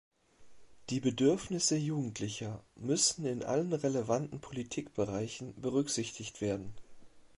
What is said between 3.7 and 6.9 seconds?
relevanten Politikbereichen berücksichtigt werden.